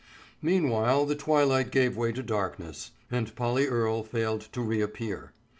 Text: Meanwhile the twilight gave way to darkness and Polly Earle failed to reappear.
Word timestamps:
Meanwhile 0.41 1.05
the 1.05 1.15
twilight 1.15 1.69
gave 1.69 1.95
way 1.95 2.11
to 2.11 2.23
darkness 2.23 2.89
and 3.11 3.35
Polly 3.35 3.67
Earle 3.67 4.03
failed 4.03 4.41
to 4.51 4.61
reappear. 4.63 5.31